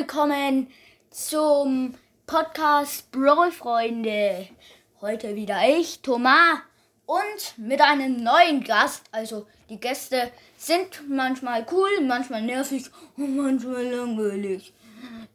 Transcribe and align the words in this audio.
willkommen 0.00 0.66
zum 1.10 1.94
Podcast 2.26 3.12
Brawl 3.12 3.52
Freunde. 3.52 4.48
Heute 5.02 5.36
wieder 5.36 5.60
ich, 5.68 6.00
Thomas, 6.00 6.60
und 7.04 7.58
mit 7.58 7.82
einem 7.82 8.16
neuen 8.24 8.64
Gast. 8.64 9.04
Also 9.12 9.46
die 9.68 9.78
Gäste 9.78 10.32
sind 10.56 11.06
manchmal 11.06 11.66
cool, 11.70 12.00
manchmal 12.00 12.40
nervig 12.40 12.86
und 13.18 13.36
manchmal 13.36 13.84
langweilig. 13.84 14.72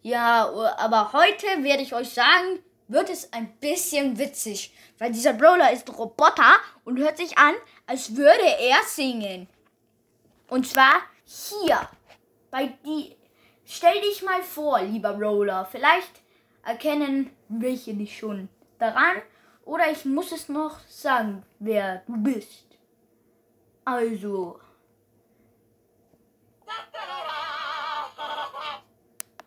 Ja, 0.01 0.49
aber 0.77 1.13
heute 1.13 1.45
werde 1.63 1.83
ich 1.83 1.93
euch 1.93 2.09
sagen, 2.09 2.57
wird 2.87 3.11
es 3.11 3.31
ein 3.33 3.55
bisschen 3.57 4.17
witzig, 4.17 4.73
weil 4.97 5.11
dieser 5.11 5.33
Brawler 5.33 5.73
ist 5.73 5.95
Roboter 5.95 6.55
und 6.85 6.97
hört 6.97 7.17
sich 7.17 7.37
an, 7.37 7.53
als 7.85 8.15
würde 8.15 8.47
er 8.59 8.77
singen. 8.87 9.47
Und 10.49 10.67
zwar 10.67 11.01
hier 11.23 11.87
bei 12.49 12.73
die 12.83 13.15
Stell 13.65 13.99
dich 14.01 14.21
mal 14.23 14.43
vor, 14.43 14.79
lieber 14.81 15.11
Roller. 15.17 15.65
Vielleicht 15.65 16.21
erkennen 16.63 17.35
welche 17.47 17.93
dich 17.93 18.17
schon 18.17 18.49
daran. 18.79 19.21
Oder 19.63 19.89
ich 19.91 20.05
muss 20.05 20.31
es 20.31 20.47
noch 20.47 20.79
sagen, 20.87 21.43
wer 21.59 22.03
du 22.05 22.17
bist. 22.17 22.65
Also. 23.83 24.59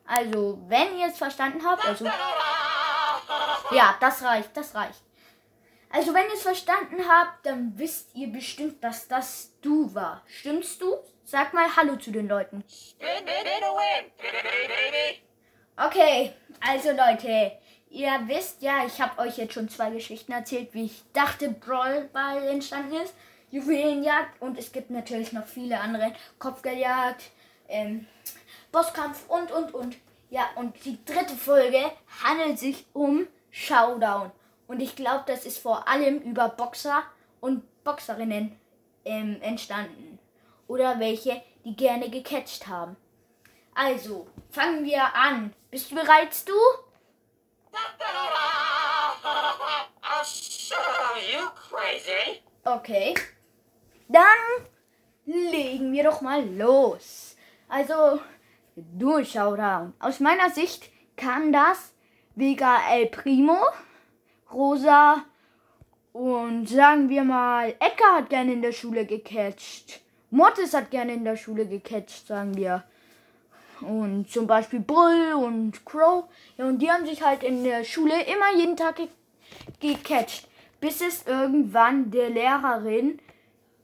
Also, 0.04 0.58
wenn 0.68 0.98
ihr 0.98 1.06
es 1.06 1.18
verstanden 1.18 1.64
habt, 1.64 1.86
also. 1.86 2.06
Ja, 3.70 3.94
das 4.00 4.22
reicht, 4.22 4.56
das 4.56 4.74
reicht. 4.74 5.02
Also, 5.90 6.12
wenn 6.12 6.26
ihr 6.26 6.34
es 6.34 6.42
verstanden 6.42 7.08
habt, 7.08 7.46
dann 7.46 7.72
wisst 7.76 8.14
ihr 8.14 8.28
bestimmt, 8.28 8.82
dass 8.84 9.08
das 9.08 9.52
du 9.62 9.94
war. 9.94 10.22
Stimmst 10.26 10.82
du? 10.82 10.98
Sag 11.24 11.54
mal 11.54 11.68
Hallo 11.76 11.96
zu 11.96 12.10
den 12.10 12.28
Leuten. 12.28 12.64
Okay, 15.76 16.32
also 16.60 16.90
Leute, 16.90 17.52
ihr 17.90 18.20
wisst 18.26 18.62
ja, 18.62 18.84
ich 18.84 19.00
habe 19.00 19.20
euch 19.20 19.38
jetzt 19.38 19.54
schon 19.54 19.68
zwei 19.68 19.90
Geschichten 19.90 20.32
erzählt, 20.32 20.74
wie 20.74 20.86
ich 20.86 21.04
dachte, 21.12 21.50
Brawl 21.50 22.08
Ball 22.12 22.48
entstanden 22.48 22.94
ist. 22.94 23.14
Juwelenjagd 23.50 24.42
und 24.42 24.58
es 24.58 24.72
gibt 24.72 24.90
natürlich 24.90 25.32
noch 25.32 25.46
viele 25.46 25.80
andere. 25.80 26.12
Kopfgeldjagd, 26.38 27.30
ähm, 27.68 28.06
Bosskampf 28.72 29.28
und, 29.28 29.50
und, 29.50 29.72
und. 29.72 29.96
Ja, 30.30 30.50
und 30.56 30.84
die 30.84 31.02
dritte 31.04 31.34
Folge 31.34 31.90
handelt 32.22 32.58
sich 32.58 32.84
um 32.92 33.26
Showdown. 33.50 34.32
Und 34.68 34.80
ich 34.80 34.94
glaube, 34.94 35.24
das 35.26 35.44
ist 35.44 35.58
vor 35.58 35.88
allem 35.88 36.18
über 36.18 36.48
Boxer 36.50 37.02
und 37.40 37.64
Boxerinnen 37.82 38.56
ähm, 39.04 39.40
entstanden 39.40 40.18
oder 40.68 41.00
welche, 41.00 41.42
die 41.64 41.74
gerne 41.74 42.10
gecatcht 42.10 42.68
haben. 42.68 42.96
Also, 43.74 44.26
fangen 44.50 44.84
wir 44.84 45.14
an. 45.14 45.54
Bist 45.70 45.90
du 45.90 45.94
bereit, 45.94 46.36
du? 46.46 46.52
Okay. 52.64 53.14
Dann 54.08 54.22
legen 55.24 55.92
wir 55.92 56.04
doch 56.04 56.20
mal 56.20 56.44
los. 56.44 57.36
Also, 57.68 58.20
du 58.76 59.24
Showdown. 59.24 59.94
Aus 59.98 60.20
meiner 60.20 60.50
Sicht 60.50 60.90
kann 61.16 61.52
das 61.52 61.92
Vega 62.34 62.78
El 62.90 63.06
Primo, 63.06 63.58
Rosa 64.52 65.24
und 66.12 66.68
sagen 66.68 67.08
wir 67.08 67.24
mal, 67.24 67.70
Edgar 67.78 68.16
hat 68.16 68.30
gerne 68.30 68.52
in 68.52 68.62
der 68.62 68.72
Schule 68.72 69.04
gecatcht. 69.04 70.00
Mortis 70.30 70.74
hat 70.74 70.90
gerne 70.90 71.14
in 71.14 71.24
der 71.24 71.36
Schule 71.36 71.66
gecatcht, 71.66 72.26
sagen 72.26 72.56
wir. 72.56 72.84
Und 73.80 74.30
zum 74.30 74.46
Beispiel 74.46 74.80
Bull 74.80 75.34
und 75.34 75.84
Crow. 75.86 76.24
Ja, 76.56 76.66
und 76.66 76.80
die 76.80 76.90
haben 76.90 77.06
sich 77.06 77.22
halt 77.22 77.42
in 77.44 77.62
der 77.62 77.84
Schule 77.84 78.14
immer 78.22 78.52
jeden 78.56 78.76
Tag 78.76 78.96
ge 78.96 79.08
gecatcht. 79.80 80.48
Bis 80.80 81.00
es 81.00 81.26
irgendwann 81.26 82.10
der 82.10 82.30
Lehrerin, 82.30 83.20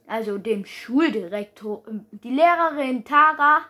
also 0.07 0.37
dem 0.37 0.65
Schuldirektor, 0.65 1.83
die 2.11 2.29
Lehrerin 2.29 3.03
Tara 3.03 3.61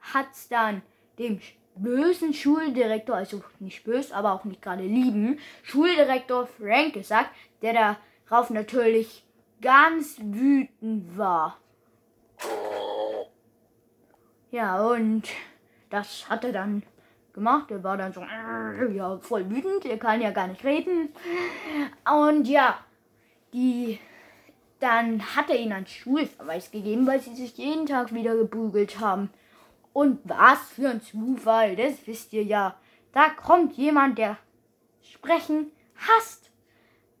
hat 0.00 0.26
es 0.32 0.48
dann 0.48 0.82
dem 1.18 1.40
bösen 1.76 2.34
Schuldirektor, 2.34 3.16
also 3.16 3.42
nicht 3.58 3.84
bös, 3.84 4.12
aber 4.12 4.32
auch 4.32 4.44
nicht 4.44 4.62
gerade 4.62 4.84
lieben, 4.84 5.38
Schuldirektor 5.62 6.46
Frank 6.46 6.94
gesagt, 6.94 7.30
der 7.62 7.96
darauf 8.28 8.50
natürlich 8.50 9.24
ganz 9.60 10.18
wütend 10.20 11.16
war. 11.16 11.58
Ja, 14.50 14.86
und 14.86 15.28
das 15.90 16.28
hat 16.28 16.44
er 16.44 16.52
dann 16.52 16.82
gemacht. 17.32 17.70
Er 17.70 17.84
war 17.84 17.96
dann 17.96 18.12
so, 18.12 18.22
ja, 18.22 19.18
voll 19.18 19.48
wütend. 19.50 19.84
Er 19.84 19.98
kann 19.98 20.20
ja 20.20 20.30
gar 20.30 20.48
nicht 20.48 20.64
reden. 20.64 21.10
Und 22.04 22.48
ja, 22.48 22.78
die, 23.52 23.98
dann 24.80 25.36
hat 25.36 25.50
er 25.50 25.58
ihnen 25.58 25.72
einen 25.72 25.86
Schulverweis 25.86 26.70
gegeben, 26.70 27.06
weil 27.06 27.20
sie 27.20 27.34
sich 27.34 27.56
jeden 27.56 27.86
Tag 27.86 28.12
wieder 28.12 28.34
gebügelt 28.34 29.00
haben. 29.00 29.30
Und 29.96 30.20
was 30.24 30.58
für 30.72 30.90
ein 30.90 31.00
Zufall, 31.00 31.74
das 31.74 32.06
wisst 32.06 32.34
ihr 32.34 32.42
ja. 32.42 32.78
Da 33.14 33.30
kommt 33.30 33.78
jemand, 33.78 34.18
der 34.18 34.36
sprechen 35.00 35.72
hasst. 35.96 36.50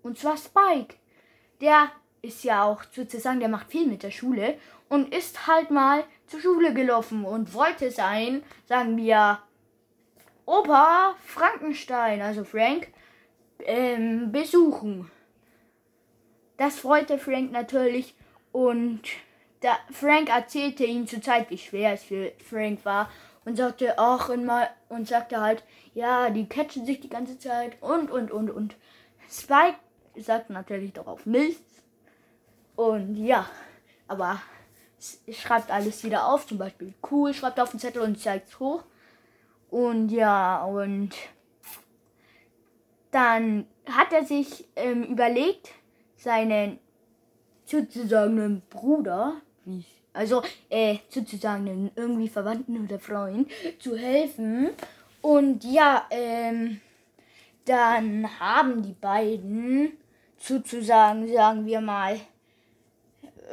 Und 0.02 0.18
zwar 0.18 0.36
Spike. 0.36 0.96
Der 1.62 1.90
ist 2.20 2.44
ja 2.44 2.64
auch 2.64 2.82
sozusagen, 2.92 3.40
der 3.40 3.48
macht 3.48 3.70
viel 3.70 3.86
mit 3.86 4.02
der 4.02 4.10
Schule 4.10 4.58
und 4.90 5.14
ist 5.14 5.46
halt 5.46 5.70
mal 5.70 6.04
zur 6.26 6.40
Schule 6.40 6.74
gelaufen 6.74 7.24
und 7.24 7.54
wollte 7.54 7.90
sein, 7.90 8.42
sagen 8.66 8.98
wir, 8.98 9.38
Opa 10.44 11.14
Frankenstein, 11.24 12.20
also 12.20 12.44
Frank, 12.44 12.88
ähm, 13.60 14.32
besuchen. 14.32 15.10
Das 16.58 16.78
freute 16.80 17.18
Frank 17.18 17.52
natürlich 17.52 18.14
und 18.52 19.00
da 19.60 19.78
Frank 19.90 20.28
erzählte 20.28 20.84
ihm 20.84 21.06
zur 21.06 21.22
Zeit, 21.22 21.50
wie 21.50 21.58
schwer 21.58 21.92
es 21.92 22.04
für 22.04 22.32
Frank 22.48 22.84
war 22.84 23.10
und 23.44 23.56
sagte 23.56 23.98
auch 23.98 24.28
immer 24.28 24.68
und 24.88 25.08
sagte 25.08 25.40
halt, 25.40 25.62
ja, 25.94 26.30
die 26.30 26.48
catchen 26.48 26.84
sich 26.84 27.00
die 27.00 27.08
ganze 27.08 27.38
Zeit 27.38 27.80
und 27.80 28.10
und 28.10 28.30
und 28.30 28.50
und. 28.50 28.76
Spike 29.30 29.78
sagt 30.16 30.50
natürlich 30.50 30.92
darauf 30.92 31.26
nichts 31.26 31.82
und 32.74 33.16
ja, 33.16 33.48
aber 34.08 34.40
schreibt 35.32 35.70
alles 35.70 36.04
wieder 36.04 36.28
auf, 36.28 36.46
zum 36.46 36.58
Beispiel 36.58 36.94
cool, 37.10 37.34
schreibt 37.34 37.60
auf 37.60 37.70
den 37.70 37.80
Zettel 37.80 38.02
und 38.02 38.20
zeigt 38.20 38.48
es 38.48 38.60
hoch. 38.60 38.84
Und 39.70 40.10
ja, 40.10 40.64
und 40.64 41.10
dann 43.10 43.66
hat 43.90 44.12
er 44.12 44.24
sich 44.24 44.66
ähm, 44.76 45.04
überlegt, 45.04 45.70
seinen 46.16 46.78
sozusagen 47.66 48.62
Bruder, 48.70 49.40
also 50.12 50.42
äh, 50.70 50.98
sozusagen 51.10 51.90
irgendwie 51.94 52.28
Verwandten 52.28 52.84
oder 52.84 52.98
Freund, 52.98 53.50
zu 53.78 53.96
helfen. 53.96 54.70
Und 55.20 55.64
ja, 55.64 56.06
ähm, 56.10 56.80
dann 57.64 58.40
haben 58.40 58.82
die 58.82 58.94
beiden 58.94 59.92
sozusagen, 60.38 61.32
sagen 61.32 61.66
wir 61.66 61.80
mal, 61.80 62.20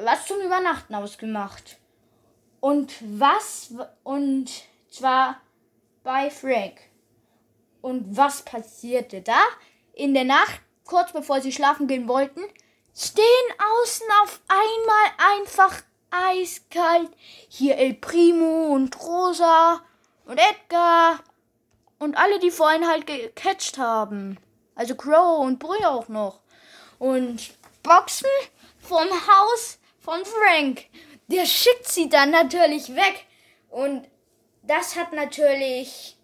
was 0.03 0.25
zum 0.27 0.39
Übernachten 0.39 0.95
ausgemacht. 0.95 1.77
Und 2.59 2.93
was, 3.19 3.73
und 4.03 4.49
zwar 4.89 5.41
bei 6.03 6.29
Frank. 6.29 6.79
Und 7.81 8.15
was 8.15 8.43
passierte 8.43 9.21
da? 9.21 9.39
In 9.93 10.13
der 10.13 10.23
Nacht, 10.23 10.61
kurz 10.85 11.11
bevor 11.11 11.41
sie 11.41 11.51
schlafen 11.51 11.87
gehen 11.87 12.07
wollten, 12.07 12.41
stehen 12.95 13.25
außen 13.81 14.07
auf 14.23 14.41
einmal 14.47 15.37
einfach 15.37 15.81
eiskalt 16.11 17.09
hier 17.49 17.77
El 17.77 17.95
Primo 17.95 18.73
und 18.73 18.99
Rosa 19.01 19.81
und 20.25 20.37
Edgar 20.37 21.19
und 21.99 22.17
alle, 22.17 22.39
die 22.39 22.51
vorhin 22.51 22.87
halt 22.87 23.07
gecatcht 23.07 23.77
haben. 23.77 24.37
Also 24.75 24.95
Crow 24.95 25.39
und 25.39 25.59
Brühe 25.59 25.87
auch 25.89 26.07
noch. 26.07 26.39
Und 26.99 27.53
Boxen 27.81 28.29
vom 28.79 29.09
Haus 29.09 29.79
von 29.99 30.23
Frank. 30.25 30.85
Der 31.27 31.45
schickt 31.45 31.87
sie 31.87 32.09
dann 32.09 32.31
natürlich 32.31 32.95
weg. 32.95 33.25
Und 33.69 34.07
das 34.61 34.95
hat 34.95 35.13
natürlich, 35.13 36.17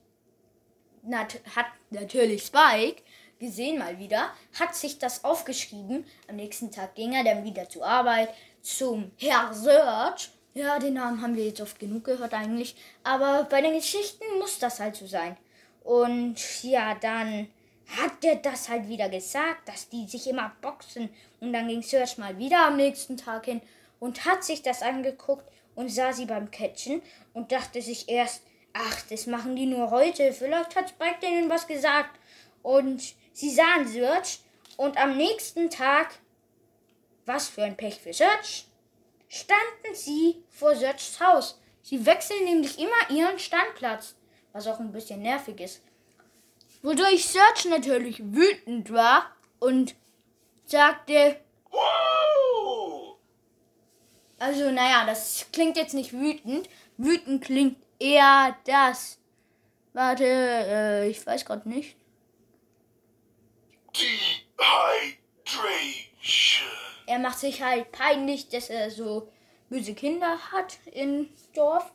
nat 1.01 1.39
hat 1.55 1.67
natürlich 1.89 2.43
Spike 2.45 3.01
gesehen 3.39 3.79
mal 3.79 3.97
wieder, 3.99 4.29
hat 4.59 4.75
sich 4.75 4.99
das 4.99 5.23
aufgeschrieben. 5.23 6.05
Am 6.27 6.35
nächsten 6.35 6.71
Tag 6.71 6.95
ging 6.95 7.13
er 7.13 7.23
dann 7.23 7.43
wieder 7.43 7.67
zur 7.69 7.85
Arbeit 7.85 8.29
zum 8.61 9.11
Herr 9.17 9.53
Search. 9.53 10.29
Ja, 10.53 10.79
den 10.79 10.95
Namen 10.95 11.21
haben 11.21 11.35
wir 11.35 11.45
jetzt 11.45 11.61
oft 11.61 11.79
genug 11.79 12.03
gehört 12.03 12.33
eigentlich. 12.33 12.75
Aber 13.03 13.43
bei 13.49 13.61
den 13.61 13.73
Geschichten 13.73 14.25
muss 14.39 14.59
das 14.59 14.79
halt 14.79 14.95
so 14.95 15.07
sein. 15.07 15.37
Und 15.83 16.63
ja, 16.63 16.95
dann 16.95 17.47
hat 17.97 18.23
der 18.23 18.35
das 18.35 18.69
halt 18.69 18.87
wieder 18.87 19.09
gesagt, 19.09 19.67
dass 19.67 19.89
die 19.89 20.07
sich 20.07 20.27
immer 20.27 20.51
boxen. 20.61 21.09
Und 21.39 21.53
dann 21.53 21.67
ging 21.67 21.81
Search 21.81 22.17
mal 22.17 22.37
wieder 22.37 22.67
am 22.67 22.77
nächsten 22.77 23.17
Tag 23.17 23.45
hin 23.45 23.61
und 23.99 24.25
hat 24.25 24.43
sich 24.43 24.61
das 24.61 24.81
angeguckt 24.81 25.45
und 25.75 25.89
sah 25.89 26.13
sie 26.13 26.25
beim 26.25 26.51
Catchen 26.51 27.01
und 27.33 27.51
dachte 27.51 27.81
sich 27.81 28.09
erst, 28.09 28.43
ach, 28.73 29.01
das 29.09 29.27
machen 29.27 29.55
die 29.55 29.65
nur 29.65 29.91
heute. 29.91 30.33
Vielleicht 30.33 30.75
hat 30.75 30.89
Spike 30.89 31.19
denen 31.21 31.49
was 31.49 31.67
gesagt. 31.67 32.19
Und 32.61 33.15
sie 33.39 33.49
sahen 33.49 33.87
Search 33.87 34.39
und 34.75 34.97
am 34.97 35.15
nächsten 35.15 35.69
Tag, 35.69 36.19
was 37.25 37.47
für 37.47 37.63
ein 37.63 37.77
Pech 37.77 37.99
für 37.99 38.13
Search, 38.13 38.65
standen 39.29 39.95
sie 39.95 40.43
vor 40.49 40.75
Searchs 40.75 41.19
Haus. 41.19 41.59
Sie 41.81 42.05
wechseln 42.05 42.43
nämlich 42.43 42.77
immer 42.77 43.09
ihren 43.09 43.39
Standplatz, 43.39 44.15
was 44.51 44.67
auch 44.67 44.79
ein 44.79 44.91
bisschen 44.91 45.21
nervig 45.21 45.59
ist. 45.61 45.81
Wodurch 46.81 47.25
Search 47.27 47.65
natürlich 47.65 48.21
wütend 48.21 48.91
war 48.91 49.33
und 49.59 49.95
sagte, 50.65 51.39
also 54.37 54.71
naja, 54.71 55.05
das 55.05 55.45
klingt 55.51 55.77
jetzt 55.77 55.93
nicht 55.93 56.13
wütend. 56.13 56.69
Wütend 56.97 57.43
klingt 57.43 57.77
eher 57.99 58.55
das. 58.65 59.17
Warte, 59.93 60.25
äh, 60.25 61.09
ich 61.09 61.25
weiß 61.25 61.45
gerade 61.45 61.67
nicht. 61.67 61.98
Er 67.39 67.51
sich 67.51 67.61
halt 67.61 67.93
peinlich, 67.93 68.49
dass 68.49 68.69
er 68.69 68.91
so 68.91 69.31
böse 69.69 69.93
Kinder 69.93 70.51
hat 70.51 70.77
im 70.91 71.29
Dorf. 71.53 71.89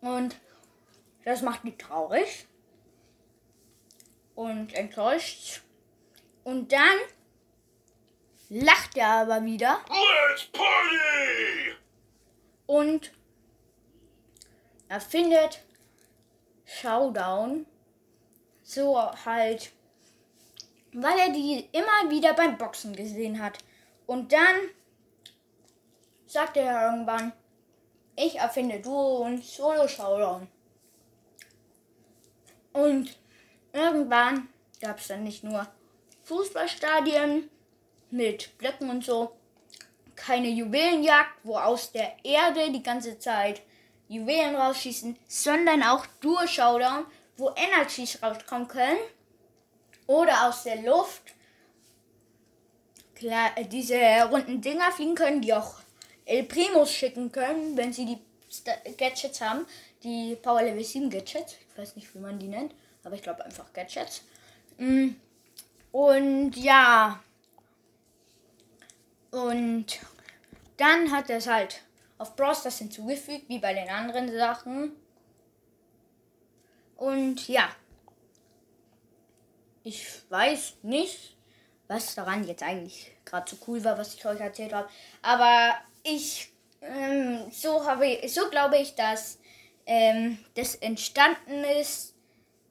Und 0.00 0.36
das 1.24 1.42
macht 1.42 1.64
ihn 1.64 1.76
traurig 1.76 2.46
und 4.36 4.72
enttäuscht. 4.72 5.62
Und 6.44 6.70
dann 6.70 6.96
lacht 8.48 8.96
er 8.96 9.08
aber 9.08 9.44
wieder 9.44 9.80
Let's 9.88 10.44
party! 10.52 11.74
und 12.66 13.10
erfindet 14.88 15.64
Showdown. 16.66 17.66
So 18.62 18.96
halt, 19.24 19.72
weil 20.92 21.18
er 21.18 21.30
die 21.30 21.68
immer 21.72 22.10
wieder 22.10 22.32
beim 22.34 22.56
Boxen 22.56 22.94
gesehen 22.94 23.42
hat. 23.42 23.58
Und 24.06 24.32
dann 24.32 24.56
sagt 26.26 26.56
er 26.56 26.90
irgendwann, 26.90 27.32
ich 28.16 28.36
erfinde 28.36 28.80
Duo 28.80 29.24
und 29.24 29.44
Solo 29.44 29.86
Showdown. 29.86 30.48
Und 32.72 33.18
irgendwann 33.72 34.48
gab 34.80 34.98
es 34.98 35.08
dann 35.08 35.24
nicht 35.24 35.44
nur 35.44 35.66
Fußballstadien 36.24 37.50
mit 38.10 38.56
Blöcken 38.58 38.90
und 38.90 39.04
so, 39.04 39.32
keine 40.14 40.48
Juwelenjagd, 40.48 41.40
wo 41.42 41.56
aus 41.56 41.92
der 41.92 42.16
Erde 42.24 42.70
die 42.70 42.82
ganze 42.82 43.18
Zeit 43.18 43.62
Juwelen 44.08 44.56
rausschießen, 44.56 45.18
sondern 45.26 45.82
auch 45.82 46.06
Duo 46.20 46.46
Showdown, 46.46 47.06
wo 47.36 47.52
Energies 47.54 48.22
rauskommen 48.22 48.68
können 48.68 48.98
oder 50.06 50.48
aus 50.48 50.62
der 50.62 50.82
Luft 50.82 51.35
klar, 53.16 53.50
äh, 53.56 53.64
diese 53.64 53.96
runden 54.30 54.60
Dinger 54.60 54.92
fliegen 54.92 55.14
können, 55.14 55.40
die 55.40 55.52
auch 55.52 55.74
El 56.24 56.44
Primos 56.44 56.92
schicken 56.92 57.32
können, 57.32 57.76
wenn 57.76 57.92
sie 57.92 58.04
die 58.06 58.18
Gadgets 58.96 59.40
haben, 59.40 59.66
die 60.02 60.36
Power 60.36 60.62
Level 60.62 60.84
7 60.84 61.10
Gadgets. 61.10 61.56
Ich 61.70 61.78
weiß 61.78 61.96
nicht, 61.96 62.14
wie 62.14 62.18
man 62.18 62.38
die 62.38 62.48
nennt, 62.48 62.72
aber 63.02 63.14
ich 63.16 63.22
glaube 63.22 63.44
einfach 63.44 63.72
Gadgets. 63.72 64.22
Mm. 64.78 65.10
Und 65.92 66.56
ja. 66.56 67.20
Und 69.30 69.86
dann 70.76 71.10
hat 71.10 71.30
er 71.30 71.38
es 71.38 71.46
halt 71.46 71.82
auf 72.18 72.36
Brawl 72.36 72.54
Stars 72.54 72.78
hinzugefügt, 72.78 73.48
wie 73.48 73.58
bei 73.58 73.74
den 73.74 73.88
anderen 73.88 74.30
Sachen. 74.32 74.92
Und 76.96 77.48
ja. 77.48 77.68
Ich 79.84 80.06
weiß 80.30 80.78
nicht, 80.82 81.35
was 81.88 82.14
daran 82.14 82.46
jetzt 82.46 82.62
eigentlich 82.62 83.12
gerade 83.24 83.48
so 83.48 83.56
cool 83.66 83.82
war, 83.84 83.98
was 83.98 84.14
ich 84.14 84.24
euch 84.26 84.40
erzählt 84.40 84.72
habe. 84.72 84.88
Aber 85.22 85.74
ich, 86.02 86.52
ähm, 86.80 87.50
so 87.50 87.84
habe 87.86 88.20
so 88.28 88.48
glaube 88.50 88.78
ich, 88.78 88.94
dass 88.94 89.38
ähm, 89.86 90.38
das 90.54 90.74
entstanden 90.76 91.64
ist. 91.80 92.14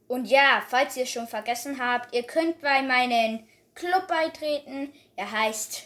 Und 0.08 0.26
ja, 0.26 0.64
falls 0.68 0.98
ihr 0.98 1.04
es 1.04 1.10
schon 1.10 1.28
vergessen 1.28 1.80
habt, 1.80 2.14
ihr 2.14 2.24
könnt 2.24 2.62
bei 2.62 2.82
meinen 2.84 3.48
Club 3.74 4.08
beitreten. 4.08 4.94
Er 5.16 5.32
heißt 5.32 5.84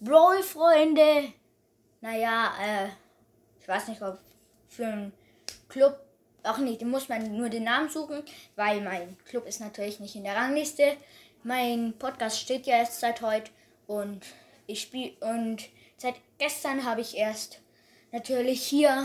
Brawl 0.00 0.42
Freunde. 0.42 1.32
Naja, 2.00 2.52
äh, 2.62 2.88
ich 3.60 3.68
weiß 3.68 3.88
nicht, 3.88 4.02
ob 4.02 4.18
für 4.68 4.86
einen 4.86 5.12
Club. 5.68 5.98
Ach 6.42 6.56
nicht, 6.58 6.80
muss 6.82 7.10
man 7.10 7.36
nur 7.36 7.50
den 7.50 7.64
Namen 7.64 7.90
suchen, 7.90 8.22
weil 8.56 8.80
mein 8.80 9.18
Club 9.26 9.46
ist 9.46 9.60
natürlich 9.60 10.00
nicht 10.00 10.16
in 10.16 10.24
der 10.24 10.36
Rangliste. 10.36 10.96
Mein 11.42 11.94
Podcast 11.98 12.38
steht 12.38 12.66
ja 12.66 12.76
erst 12.76 13.00
seit 13.00 13.22
heute 13.22 13.50
und 13.86 14.20
ich 14.66 14.82
spiele 14.82 15.12
und 15.20 15.70
seit 15.96 16.16
gestern 16.36 16.84
habe 16.84 17.00
ich 17.00 17.16
erst 17.16 17.62
natürlich 18.12 18.62
hier 18.62 19.02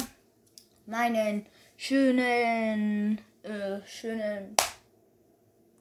meinen 0.86 1.46
schönen, 1.78 3.22
äh, 3.44 3.80
schönen, 3.88 4.54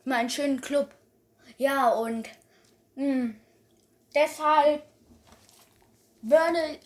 meinen 0.05 0.31
schönen 0.31 0.61
Club. 0.61 0.95
Ja, 1.59 1.89
und 1.89 2.29
mh, 2.95 3.35
deshalb 4.15 4.85
würde 6.23 6.79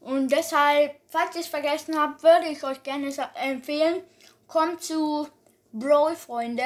und 0.00 0.30
deshalb, 0.30 0.94
falls 1.08 1.34
ihr 1.36 1.40
es 1.40 1.46
vergessen 1.46 1.98
habt, 1.98 2.22
würde 2.22 2.48
ich 2.48 2.62
euch 2.64 2.82
gerne 2.82 3.10
empfehlen, 3.42 4.02
kommt 4.46 4.82
zu 4.82 5.26
Brawl 5.72 6.14
Freunde. 6.16 6.64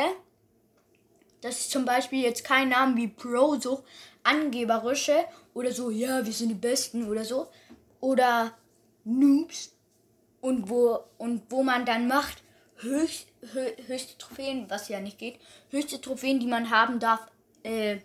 Das 1.41 1.59
ist 1.59 1.71
zum 1.71 1.85
Beispiel 1.85 2.23
jetzt 2.23 2.45
kein 2.45 2.69
Name 2.69 2.97
wie 2.97 3.09
Pro, 3.09 3.59
so 3.59 3.85
angeberische 4.23 5.25
oder 5.55 5.73
so, 5.73 5.91
ja, 5.91 6.25
wir 6.25 6.33
sind 6.33 6.51
die 6.51 6.55
Besten 6.55 7.09
oder 7.09 7.25
so. 7.25 7.49
Oder 8.01 8.53
Noobs. 9.05 9.73
Und 10.41 10.71
wo, 10.71 11.01
und 11.19 11.43
wo 11.51 11.63
man 11.63 11.85
dann 11.85 12.09
macht, 12.09 12.43
höchst, 12.79 13.27
hö, 13.53 13.67
höchste 13.87 14.17
Trophäen, 14.17 14.71
was 14.71 14.89
ja 14.89 14.99
nicht 15.01 15.19
geht, 15.19 15.39
höchste 15.71 16.01
Trophäen, 16.01 16.41
die 16.41 16.47
man 16.47 16.71
haben 16.71 16.99
darf, 16.99 17.27
äh, 17.63 17.99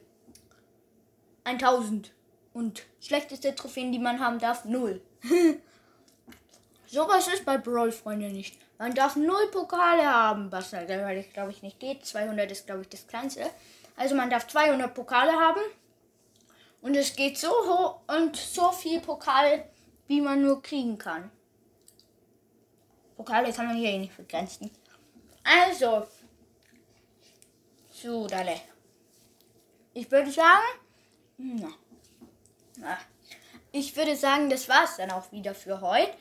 1000. 1.46 2.12
Und 2.54 2.84
schlechteste 3.00 3.56
Trophäen, 3.56 3.92
die 3.92 4.00
man 4.00 4.20
haben 4.20 4.40
darf, 4.40 4.66
0. 4.66 5.02
Sowas 6.96 7.28
ist 7.28 7.44
bei 7.44 7.58
Brawl 7.58 7.92
Freunde 7.92 8.30
nicht. 8.30 8.58
Man 8.78 8.96
darf 8.96 9.18
0 9.18 9.52
Pokale 9.52 10.06
haben, 10.06 10.50
was 10.50 10.72
natürlich, 10.72 11.34
glaube 11.34 11.52
ich, 11.52 11.62
nicht 11.62 11.78
geht. 11.78 12.06
200 12.06 12.50
ist, 12.50 12.68
glaube 12.68 12.84
ich, 12.84 12.88
das 12.88 13.06
kleinste. 13.06 13.50
Also 13.98 14.16
man 14.16 14.30
darf 14.30 14.48
200 14.48 14.94
Pokale 14.94 15.34
haben. 15.34 15.60
Und 16.82 16.96
es 16.96 17.14
geht 17.14 17.38
so 17.38 17.50
hoch 17.50 18.00
und 18.08 18.38
so 18.38 18.72
viel 18.72 19.02
Pokale, 19.02 19.66
wie 20.08 20.22
man 20.22 20.42
nur 20.42 20.62
kriegen 20.62 20.98
kann. 20.98 21.30
Pokale 23.18 23.52
kann 23.52 23.68
man 23.68 23.76
hier 23.76 23.90
eh 23.90 23.98
nicht 23.98 24.16
begrenzen. 24.16 24.72
Also, 25.44 26.08
so, 27.92 28.26
Dalle. 28.26 28.62
Ich 29.94 30.10
würde 30.10 30.32
sagen, 30.32 30.64
na, 31.40 31.74
na, 32.78 32.98
ich 33.74 33.94
würde 33.98 34.16
sagen, 34.16 34.50
das 34.50 34.70
war's 34.70 34.96
dann 34.96 35.12
auch 35.12 35.30
wieder 35.34 35.54
für 35.54 35.82
heute. 35.82 36.16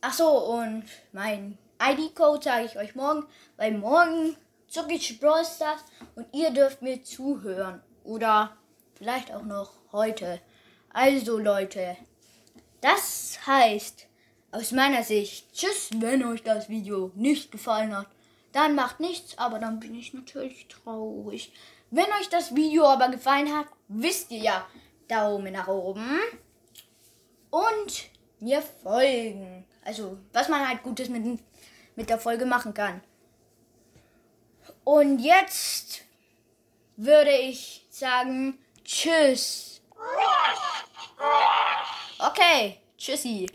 Ach 0.00 0.12
so, 0.12 0.28
und 0.28 0.84
mein 1.12 1.58
ID-Code 1.82 2.42
sage 2.42 2.66
ich 2.66 2.78
euch 2.78 2.94
morgen, 2.94 3.26
weil 3.56 3.72
morgen 3.72 4.36
zocke 4.68 4.94
ich 4.94 5.18
Brawl 5.18 5.44
Stars 5.44 5.84
und 6.14 6.26
ihr 6.32 6.50
dürft 6.50 6.82
mir 6.82 7.02
zuhören. 7.02 7.82
Oder 8.04 8.56
vielleicht 8.94 9.34
auch 9.34 9.42
noch 9.42 9.72
heute. 9.90 10.40
Also 10.90 11.38
Leute, 11.38 11.96
das 12.80 13.40
heißt 13.44 14.06
aus 14.52 14.70
meiner 14.70 15.02
Sicht, 15.02 15.52
tschüss, 15.52 15.90
wenn 15.96 16.24
euch 16.24 16.42
das 16.42 16.68
Video 16.68 17.10
nicht 17.16 17.50
gefallen 17.50 17.96
hat. 17.96 18.06
Dann 18.52 18.76
macht 18.76 19.00
nichts, 19.00 19.36
aber 19.36 19.58
dann 19.58 19.80
bin 19.80 19.94
ich 19.94 20.14
natürlich 20.14 20.68
traurig. 20.68 21.52
Wenn 21.90 22.06
euch 22.20 22.28
das 22.30 22.54
Video 22.54 22.84
aber 22.86 23.08
gefallen 23.08 23.54
hat, 23.54 23.66
wisst 23.88 24.30
ihr 24.30 24.42
ja, 24.42 24.66
Daumen 25.08 25.52
nach 25.52 25.68
oben 25.68 26.20
und 27.50 28.10
mir 28.40 28.62
folgen. 28.62 29.64
Also, 29.84 30.18
was 30.32 30.48
man 30.48 30.68
halt 30.68 30.82
Gutes 30.82 31.08
mit, 31.08 31.40
mit 31.96 32.10
der 32.10 32.18
Folge 32.18 32.46
machen 32.46 32.74
kann. 32.74 33.00
Und 34.84 35.18
jetzt 35.18 36.02
würde 36.96 37.30
ich 37.30 37.86
sagen, 37.90 38.58
tschüss. 38.84 39.80
Okay, 42.18 42.80
tschüssi. 42.96 43.46